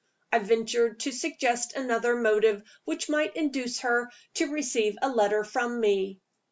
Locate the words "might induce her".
3.07-4.11